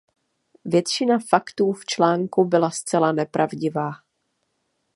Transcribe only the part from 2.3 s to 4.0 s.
byla zcela nepravdivá.